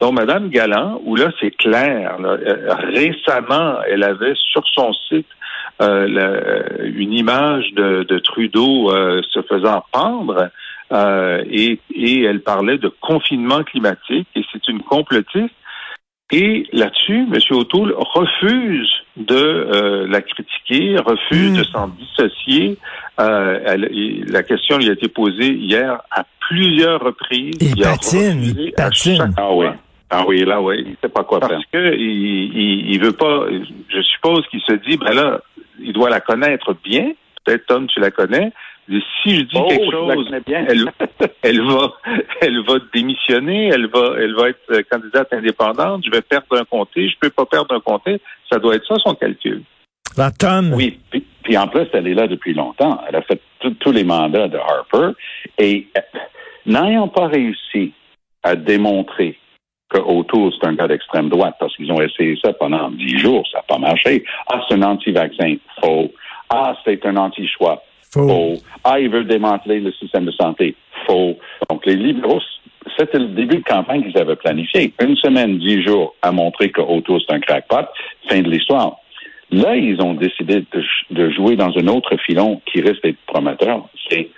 dont 0.00 0.12
Mme 0.12 0.50
Galland, 0.50 1.00
où 1.04 1.16
là, 1.16 1.32
c'est 1.40 1.50
clair. 1.50 2.16
Euh, 2.20 2.74
récemment, 2.92 3.78
elle 3.88 4.04
avait 4.04 4.34
sur 4.52 4.62
son 4.68 4.92
site 5.08 5.26
euh, 5.82 6.62
une 6.84 7.12
image 7.12 7.72
de, 7.72 8.04
de 8.04 8.18
Trudeau 8.20 8.92
euh, 8.92 9.20
se 9.32 9.42
faisant 9.42 9.84
pendre. 9.90 10.48
Euh, 10.92 11.42
et, 11.50 11.80
et, 11.94 12.22
elle 12.24 12.42
parlait 12.42 12.78
de 12.78 12.88
confinement 13.00 13.62
climatique 13.64 14.28
et 14.36 14.42
c'est 14.52 14.68
une 14.68 14.82
complotiste. 14.82 15.54
Et 16.30 16.66
là-dessus, 16.72 17.26
M. 17.32 17.38
O'Toole 17.50 17.94
refuse 17.96 18.92
de 19.16 19.34
euh, 19.34 20.06
la 20.08 20.20
critiquer, 20.20 20.96
refuse 20.98 21.52
de 21.52 21.60
hmm. 21.60 21.64
s'en 21.64 21.88
dissocier. 21.88 22.78
Euh, 23.20 23.60
elle, 23.64 24.24
la 24.28 24.42
question 24.42 24.78
lui 24.78 24.88
a 24.88 24.92
été 24.92 25.08
posée 25.08 25.52
hier 25.52 26.00
à 26.10 26.24
plusieurs 26.40 27.00
reprises. 27.00 27.56
il 27.60 27.80
patine, 27.80 28.70
patine. 28.76 29.32
Ah 29.36 29.52
oui. 29.52 29.66
Ah 30.10 30.24
oui, 30.26 30.44
là, 30.44 30.60
oui, 30.60 30.84
il 30.86 30.96
sait 31.02 31.08
pas 31.08 31.24
quoi 31.24 31.40
faire. 31.40 31.48
Parce 31.48 31.64
que 31.72 31.94
il, 31.94 32.56
il, 32.56 32.92
il, 32.92 33.00
veut 33.00 33.12
pas. 33.12 33.46
Je 33.88 34.02
suppose 34.02 34.46
qu'il 34.48 34.60
se 34.60 34.74
dit, 34.88 34.96
ben 34.96 35.12
là, 35.12 35.40
il 35.80 35.92
doit 35.92 36.10
la 36.10 36.20
connaître 36.20 36.76
bien. 36.84 37.12
Peut-être 37.44 37.66
Tom, 37.66 37.86
tu 37.86 38.00
la 38.00 38.10
connais 38.10 38.52
si 38.88 39.36
je 39.36 39.42
dis 39.42 39.56
oh, 39.56 39.66
quelque 39.68 39.90
chose, 39.90 40.28
elle, 40.46 40.90
elle, 41.42 41.62
va, 41.62 41.92
elle 42.40 42.62
va 42.64 42.74
démissionner, 42.92 43.68
elle 43.68 43.86
va, 43.86 44.14
elle 44.18 44.34
va 44.34 44.50
être 44.50 44.82
candidate 44.90 45.32
indépendante. 45.32 46.04
Je 46.04 46.10
vais 46.10 46.22
perdre 46.22 46.60
un 46.60 46.64
comté, 46.64 47.08
je 47.08 47.16
peux 47.20 47.30
pas 47.30 47.46
perdre 47.46 47.74
un 47.74 47.80
comté. 47.80 48.20
Ça 48.50 48.58
doit 48.58 48.76
être 48.76 48.86
ça 48.86 48.96
son 49.04 49.14
calcul. 49.14 49.62
La 50.16 50.30
Tom. 50.30 50.72
Oui, 50.74 51.00
puis, 51.42 51.58
en 51.58 51.66
plus, 51.66 51.86
elle 51.92 52.06
est 52.06 52.14
là 52.14 52.26
depuis 52.26 52.54
longtemps. 52.54 53.00
Elle 53.08 53.16
a 53.16 53.22
fait 53.22 53.40
tous 53.80 53.92
les 53.92 54.04
mandats 54.04 54.48
de 54.48 54.58
Harper 54.58 55.18
et 55.58 55.88
euh, 55.96 56.00
n'ayant 56.66 57.08
pas 57.08 57.26
réussi 57.26 57.92
à 58.42 58.54
démontrer 58.54 59.38
que 59.90 59.98
O'Toole, 59.98 60.52
c'est 60.52 60.66
un 60.66 60.74
gars 60.74 60.88
d'extrême 60.88 61.28
droite, 61.28 61.56
parce 61.58 61.74
qu'ils 61.76 61.90
ont 61.92 62.00
essayé 62.00 62.38
ça 62.42 62.52
pendant 62.52 62.90
dix 62.90 63.18
jours, 63.18 63.46
ça 63.50 63.58
n'a 63.58 63.62
pas 63.62 63.78
marché. 63.78 64.24
Ah, 64.48 64.60
c'est 64.66 64.74
un 64.74 64.82
anti-vaccin, 64.82 65.56
faux. 65.80 66.12
Ah, 66.48 66.76
c'est 66.84 67.04
un 67.06 67.16
anti-choix, 67.16 67.82
Faux. 68.14 68.54
Ah, 68.84 69.00
ils 69.00 69.10
veulent 69.10 69.26
démanteler 69.26 69.80
le 69.80 69.92
système 69.92 70.24
de 70.24 70.32
santé. 70.32 70.74
Faux. 71.06 71.36
Donc, 71.68 71.84
les 71.86 71.96
libéraux, 71.96 72.40
c'était 72.96 73.18
le 73.18 73.28
début 73.28 73.58
de 73.58 73.64
campagne 73.64 74.02
qu'ils 74.02 74.18
avaient 74.18 74.36
planifié. 74.36 74.92
Une 75.02 75.16
semaine, 75.16 75.58
dix 75.58 75.82
jours 75.82 76.14
à 76.22 76.30
montrer 76.32 76.70
que 76.70 76.80
Auto, 76.80 77.18
c'est 77.20 77.34
un 77.34 77.40
crackpot. 77.40 77.86
Fin 78.28 78.40
de 78.40 78.50
l'histoire. 78.50 78.96
Là, 79.50 79.76
ils 79.76 80.00
ont 80.00 80.14
décidé 80.14 80.64
de, 81.10 81.30
jouer 81.30 81.56
dans 81.56 81.70
un 81.76 81.86
autre 81.88 82.16
filon 82.26 82.60
qui 82.66 82.80
risque 82.80 83.02
d'être 83.02 83.18
prometteur. 83.26 83.88
C'est 84.08 84.28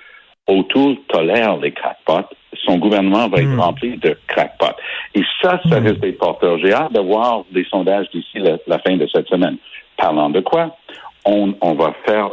Auto 0.47 0.95
tolère 1.09 1.57
les 1.57 1.73
crackpots. 1.73 2.35
Son 2.65 2.79
gouvernement 2.79 3.29
va 3.29 3.39
être 3.39 3.49
hmm. 3.49 3.61
rempli 3.61 3.97
de 3.99 4.17
crackpots. 4.27 4.77
Et 5.15 5.23
ça, 5.43 5.61
ça 5.69 5.81
hmm. 5.81 5.87
risque 5.87 6.01
d'être 6.01 6.19
porteur. 6.19 6.59
J'ai 6.59 6.73
hâte 6.73 6.93
de 6.93 7.01
voir 7.01 7.45
des 7.51 7.65
sondages 7.65 8.07
d'ici 8.13 8.39
la, 8.39 8.79
fin 8.79 8.97
de 8.97 9.07
cette 9.13 9.29
semaine. 9.29 9.57
Parlant 9.97 10.31
de 10.31 10.41
quoi? 10.41 10.77
On, 11.25 11.55
on 11.61 11.75
va 11.75 11.95
faire 12.05 12.31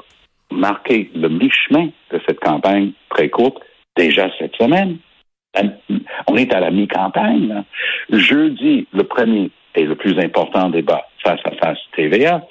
marquer 0.53 1.09
le 1.15 1.29
mi-chemin 1.29 1.89
de 2.11 2.21
cette 2.27 2.39
campagne 2.39 2.91
très 3.09 3.29
courte 3.29 3.57
déjà 3.95 4.29
cette 4.39 4.55
semaine. 4.55 4.97
On 6.27 6.35
est 6.35 6.53
à 6.53 6.59
la 6.59 6.71
mi-campagne. 6.71 7.63
Jeudi, 8.11 8.87
le 8.91 9.03
premier 9.03 9.51
et 9.75 9.85
le 9.85 9.95
plus 9.95 10.17
important 10.19 10.69
débat 10.69 11.07
face 11.23 11.39
à 11.45 11.51
face 11.51 11.77
TVA, 11.95 12.41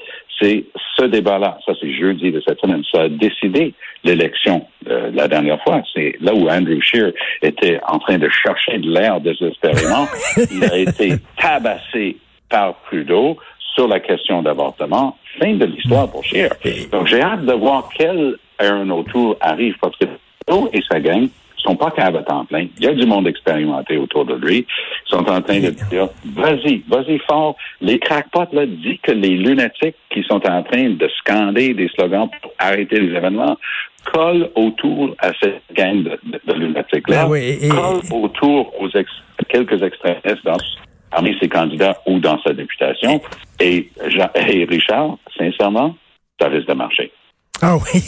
c'est 0.41 0.65
ce 0.97 1.05
débat-là. 1.05 1.59
Ça, 1.65 1.73
c'est 1.81 1.93
jeudi 1.93 2.33
de 2.33 2.43
cette 2.47 2.61
semaine. 2.61 2.83
Ça 2.93 3.03
a 3.03 3.09
décidé 3.09 3.75
l'élection 4.05 4.67
euh, 4.89 5.11
la 5.13 5.29
dernière 5.29 5.63
fois. 5.63 5.83
C'est 5.95 6.17
là 6.21 6.35
où 6.35 6.49
Andrew 6.49 6.81
Scheer 6.81 7.13
était 7.43 7.81
en 7.87 7.99
train 7.99 8.19
de 8.19 8.29
chercher 8.29 8.79
de 8.79 8.91
l'air 8.91 9.21
désespérément. 9.21 10.07
Il 10.53 10.65
a 10.65 10.79
été 10.79 11.15
tabassé 11.41 12.17
par 12.49 12.75
Trudeau 12.87 13.37
sur 13.75 13.89
la 13.89 14.01
question 14.01 14.43
d'avortement. 14.43 15.17
Fin 15.39 15.55
de 15.55 15.65
l'histoire 15.65 16.11
pour 16.11 16.25
Scheer. 16.25 16.51
Donc, 16.91 17.07
j'ai 17.07 17.21
hâte 17.21 17.45
de 17.45 17.53
voir 17.53 17.89
quel 17.97 18.37
Aaron 18.59 18.91
O'Toole 18.91 19.37
arrive 19.41 19.75
parce 19.81 19.97
que 19.97 20.07
Trudeau 20.47 20.69
et 20.73 20.81
sa 20.91 21.01
gang 21.01 21.29
sont 21.63 21.77
pas 21.77 21.91
capables 21.91 22.19
à 22.19 22.23
temps 22.23 22.45
plein. 22.45 22.67
Il 22.79 22.85
y 22.85 22.89
a 22.89 22.93
du 22.93 23.07
monde 23.07 23.27
expérimenté 23.27 23.97
autour 23.97 24.25
de 24.25 24.35
lui. 24.35 24.67
Ils 25.07 25.11
sont 25.11 25.29
en 25.29 25.41
train 25.41 25.61
de 25.61 25.71
dire, 25.71 26.09
vas-y, 26.35 26.83
vas-y 26.89 27.19
fort. 27.19 27.57
Les 27.81 27.99
crackpots, 27.99 28.53
là, 28.53 28.67
disent 28.67 28.99
que 29.03 29.13
les 29.13 29.37
lunatiques 29.37 29.97
qui 30.11 30.23
sont 30.25 30.45
en 30.49 30.63
train 30.63 30.91
de 30.91 31.09
scander 31.19 31.75
des 31.75 31.89
slogans 31.89 32.29
pour 32.41 32.53
arrêter 32.59 33.01
les 33.01 33.17
événements 33.17 33.57
collent 34.13 34.51
autour 34.57 35.15
à 35.21 35.31
cette 35.41 35.63
gang 35.75 36.03
de, 36.03 36.53
lunatiques-là. 36.53 37.23
Ah 37.23 37.29
Collent 37.29 38.25
autour 38.25 38.73
aux 38.81 38.89
quelques 39.49 39.83
extrémistes 39.83 40.45
dans 40.45 40.59
parmi 41.13 41.37
ses 41.39 41.49
candidats 41.49 42.01
ou 42.07 42.19
dans 42.19 42.41
sa 42.43 42.53
députation. 42.53 43.21
Et, 43.61 43.91
Jean, 44.09 44.29
et 44.35 44.65
Richard, 44.65 45.19
sincèrement, 45.39 45.95
ça 46.41 46.49
risque 46.49 46.69
de 46.69 46.75
marcher. 46.75 47.13
Ah 47.61 47.77
oui. 47.77 48.01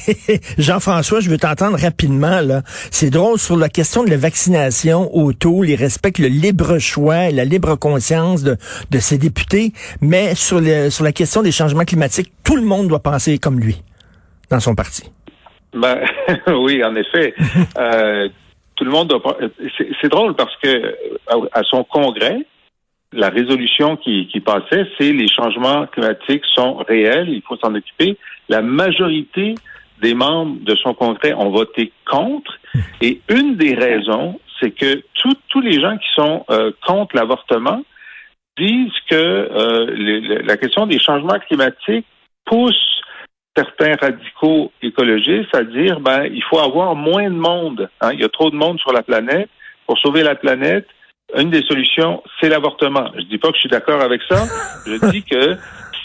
Jean-François, 0.59 1.21
je 1.21 1.31
veux 1.31 1.39
t'entendre 1.39 1.79
rapidement, 1.79 2.41
là. 2.41 2.63
C'est 2.91 3.11
drôle 3.11 3.39
sur 3.39 3.57
la 3.57 3.69
question 3.69 4.03
de 4.03 4.11
la 4.11 4.17
vaccination 4.17 5.15
autour, 5.15 5.65
il 5.65 5.77
respecte 5.77 6.19
le 6.19 6.27
libre 6.27 6.79
choix 6.79 7.29
et 7.29 7.33
la 7.33 7.45
libre 7.45 7.77
conscience 7.77 8.43
de, 8.43 8.57
de 8.91 8.99
ses 8.99 9.17
députés, 9.17 9.73
mais 10.01 10.35
sur, 10.35 10.61
le, 10.61 10.91
sur 10.91 11.05
la 11.05 11.13
question 11.13 11.43
des 11.43 11.53
changements 11.53 11.85
climatiques, 11.85 12.33
tout 12.43 12.57
le 12.57 12.63
monde 12.63 12.89
doit 12.89 13.03
penser 13.03 13.39
comme 13.39 13.61
lui 13.61 13.81
dans 14.51 14.59
son 14.59 14.75
parti. 14.75 15.09
Ben, 15.73 16.01
oui, 16.49 16.83
en 16.83 16.97
effet. 16.97 17.35
euh, 17.79 18.29
tout 18.75 18.85
le 18.85 18.91
monde 18.91 19.09
doit. 19.09 19.39
C'est 20.01 20.09
drôle 20.09 20.35
parce 20.35 20.55
que 20.63 20.97
à 21.29 21.63
son 21.63 21.85
congrès, 21.85 22.39
la 23.15 23.31
résolution 23.31 23.97
qui, 23.97 24.29
passait, 24.45 24.87
c'est 24.99 25.13
les 25.13 25.29
changements 25.29 25.87
climatiques 25.87 26.45
sont 26.55 26.77
réels, 26.77 27.29
il 27.29 27.43
faut 27.43 27.57
s'en 27.57 27.75
occuper. 27.75 28.17
La 28.49 28.63
majorité 28.63 29.55
des 30.03 30.15
membres 30.15 30.57
de 30.61 30.75
son 30.77 30.95
congrès 30.95 31.33
ont 31.33 31.51
voté 31.51 31.93
contre. 32.07 32.59
Et 33.01 33.21
une 33.29 33.57
des 33.57 33.75
raisons, 33.75 34.41
c'est 34.61 34.73
que 34.73 35.03
tous 35.15 35.61
les 35.61 35.81
gens 35.81 35.97
qui 35.97 36.09
sont 36.15 36.45
euh, 36.51 36.73
contre 36.87 37.17
l'avortement 37.17 37.83
disent 38.59 38.93
que 39.09 39.15
euh, 39.15 40.43
la 40.45 40.57
question 40.57 40.87
des 40.87 40.99
changements 40.99 41.39
climatiques 41.39 42.07
pousse 42.45 43.01
certains 43.57 43.95
radicaux 44.01 44.73
écologistes 44.83 45.55
à 45.55 45.63
dire 45.63 46.01
ben 46.01 46.25
il 46.25 46.43
faut 46.43 46.59
avoir 46.59 46.95
moins 46.95 47.31
de 47.31 47.37
monde. 47.37 47.89
Hein. 48.01 48.11
Il 48.13 48.21
y 48.21 48.25
a 48.25 48.29
trop 48.29 48.51
de 48.51 48.57
monde 48.57 48.79
sur 48.81 48.93
la 48.93 49.03
planète 49.03 49.49
pour 49.87 49.99
sauver 49.99 50.23
la 50.23 50.35
planète, 50.35 50.87
une 51.37 51.51
des 51.51 51.63
solutions, 51.63 52.23
c'est 52.41 52.49
l'avortement. 52.49 53.11
Je 53.17 53.25
dis 53.25 53.39
pas 53.39 53.49
que 53.49 53.55
je 53.55 53.61
suis 53.61 53.69
d'accord 53.69 54.01
avec 54.01 54.23
ça. 54.29 54.45
Je 54.87 55.11
dis 55.11 55.23
que 55.23 55.57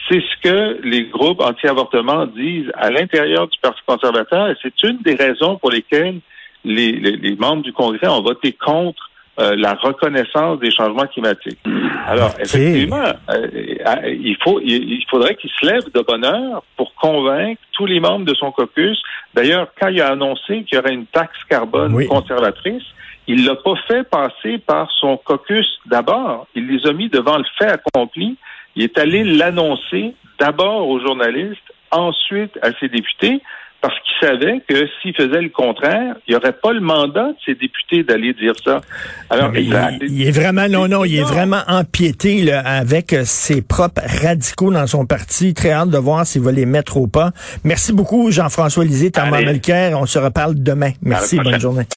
c'est 0.09 0.21
ce 0.21 0.41
que 0.41 0.79
les 0.83 1.05
groupes 1.05 1.41
anti-avortement 1.41 2.25
disent 2.25 2.71
à 2.75 2.89
l'intérieur 2.89 3.47
du 3.47 3.57
Parti 3.59 3.81
conservateur 3.85 4.49
et 4.49 4.55
c'est 4.61 4.83
une 4.83 4.97
des 4.99 5.15
raisons 5.15 5.57
pour 5.57 5.71
lesquelles 5.71 6.19
les, 6.65 6.91
les, 6.91 7.35
membres 7.35 7.61
du 7.61 7.71
Congrès 7.71 8.07
ont 8.07 8.21
voté 8.21 8.53
contre 8.53 9.08
euh, 9.39 9.55
la 9.55 9.73
reconnaissance 9.75 10.59
des 10.59 10.69
changements 10.69 11.07
climatiques. 11.07 11.59
Alors, 12.05 12.31
effectivement, 12.39 13.03
euh, 13.29 13.47
il 14.05 14.35
faut, 14.43 14.59
il, 14.61 15.03
faudrait 15.09 15.35
qu'il 15.35 15.49
se 15.49 15.65
lève 15.65 15.83
de 15.93 16.01
bonne 16.01 16.25
heure 16.25 16.63
pour 16.75 16.93
convaincre 16.95 17.61
tous 17.71 17.85
les 17.85 17.99
membres 17.99 18.25
de 18.25 18.33
son 18.33 18.51
caucus. 18.51 19.01
D'ailleurs, 19.33 19.69
quand 19.79 19.87
il 19.87 20.01
a 20.01 20.09
annoncé 20.09 20.63
qu'il 20.63 20.75
y 20.75 20.77
aurait 20.77 20.93
une 20.93 21.05
taxe 21.05 21.37
carbone 21.49 22.05
conservatrice, 22.07 22.83
il 23.27 23.45
l'a 23.45 23.55
pas 23.55 23.75
fait 23.87 24.03
passer 24.03 24.57
par 24.57 24.91
son 24.99 25.15
caucus 25.15 25.67
d'abord. 25.85 26.47
Il 26.55 26.67
les 26.67 26.85
a 26.85 26.91
mis 26.91 27.07
devant 27.07 27.37
le 27.37 27.45
fait 27.57 27.71
accompli. 27.71 28.35
Il 28.75 28.83
est 28.83 28.97
allé 28.97 29.23
l'annoncer 29.23 30.15
d'abord 30.39 30.87
aux 30.89 30.99
journalistes, 30.99 31.73
ensuite 31.91 32.57
à 32.61 32.71
ses 32.79 32.89
députés, 32.89 33.41
parce 33.81 33.93
qu'il 34.01 34.27
savait 34.27 34.61
que 34.67 34.87
s'il 35.01 35.15
faisait 35.15 35.41
le 35.41 35.49
contraire, 35.49 36.15
il 36.27 36.31
n'y 36.31 36.35
aurait 36.35 36.53
pas 36.53 36.73
le 36.73 36.81
mandat 36.81 37.29
de 37.29 37.35
ses 37.45 37.55
députés 37.55 38.03
d'aller 38.03 38.33
dire 38.33 38.53
ça. 38.63 38.81
Alors, 39.29 39.51
il, 39.55 40.21
est 40.21 40.31
vraiment, 40.31 40.67
non, 40.67 40.87
non, 40.87 41.05
il 41.05 41.17
est 41.17 41.23
vraiment 41.23 41.61
empiété 41.67 42.41
là, 42.41 42.59
avec 42.59 43.15
ses 43.23 43.61
propres 43.61 44.01
radicaux 44.21 44.71
dans 44.71 44.87
son 44.87 45.05
parti. 45.05 45.53
Très 45.53 45.71
hâte 45.71 45.89
de 45.89 45.97
voir 45.97 46.25
s'il 46.25 46.41
va 46.41 46.51
les 46.51 46.65
mettre 46.65 46.97
au 46.97 47.07
pas. 47.07 47.31
Merci 47.63 47.93
beaucoup, 47.93 48.31
Jean-François 48.31 48.83
Lisée, 48.83 49.11
Thomas 49.11 49.41
Melker. 49.41 49.91
On 49.95 50.05
se 50.05 50.19
reparle 50.19 50.55
demain. 50.55 50.91
Merci, 51.01 51.37
bonne 51.37 51.59
journée. 51.59 51.85